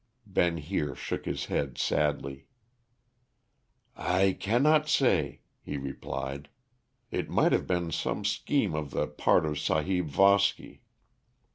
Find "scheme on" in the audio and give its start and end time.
8.25-8.87